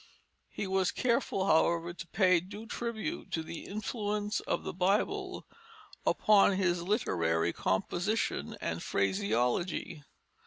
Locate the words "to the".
3.33-3.65